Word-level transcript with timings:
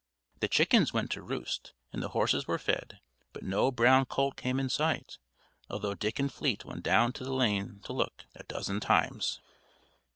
The 0.39 0.47
chickens 0.47 0.91
went 0.91 1.11
to 1.11 1.21
roost, 1.21 1.73
and 1.93 2.01
the 2.01 2.07
horses 2.07 2.47
were 2.47 2.57
fed; 2.57 2.99
but 3.33 3.43
no 3.43 3.69
brown 3.71 4.05
colt 4.05 4.35
came 4.35 4.59
in 4.59 4.67
sight, 4.67 5.19
although 5.69 5.93
Dick 5.93 6.17
and 6.17 6.33
Fleet 6.33 6.65
went 6.65 6.81
down 6.81 7.11
the 7.13 7.31
lane 7.31 7.81
to 7.83 7.93
look, 7.93 8.25
a 8.33 8.41
dozen 8.45 8.79
times. 8.79 9.41